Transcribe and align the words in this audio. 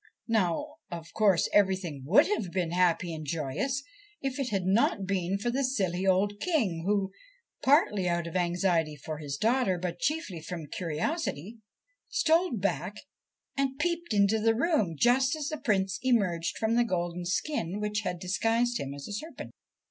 Now, 0.27 0.77
of 0.89 1.13
course, 1.13 1.47
everything 1.53 2.01
would 2.07 2.25
have 2.25 2.51
been 2.51 2.71
happy 2.71 3.13
and 3.13 3.23
joyous 3.23 3.83
if 4.19 4.39
it 4.39 4.49
had 4.49 4.65
not 4.65 5.05
been 5.05 5.37
for 5.37 5.51
the 5.51 5.63
silly 5.63 6.07
old 6.07 6.39
King, 6.39 6.85
who, 6.87 7.11
partly 7.61 8.09
out 8.09 8.25
of 8.25 8.35
anxiety 8.35 8.95
for 8.95 9.19
his 9.19 9.37
daughter, 9.37 9.77
but 9.77 9.99
chiefly 9.99 10.41
from 10.41 10.65
curiosity, 10.65 11.59
stole 12.09 12.49
back 12.57 12.95
and 13.55 13.77
peeped 13.77 14.11
into 14.11 14.39
the 14.39 14.55
room 14.55 14.95
just 14.97 15.35
as 15.35 15.49
the 15.49 15.59
Prince 15.59 15.99
emerged 16.01 16.57
from 16.57 16.73
the 16.77 16.83
golden 16.83 17.23
skin 17.23 17.79
which 17.79 17.99
had 18.01 18.17
disguised 18.17 18.79
him 18.79 18.95
as 18.95 19.07
a 19.07 19.13
serpent. 19.13 19.51